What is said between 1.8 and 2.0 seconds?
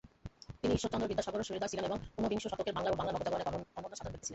এবং